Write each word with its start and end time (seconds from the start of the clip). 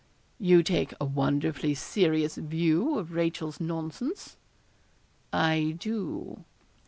'You 0.39 0.63
take 0.63 0.95
a 0.99 1.05
wonderfully 1.05 1.75
serious 1.75 2.33
view 2.35 2.97
of 2.97 3.11
Rachel's 3.11 3.59
nonsense.' 3.59 4.35
'I 5.31 5.75
do.' 5.77 6.43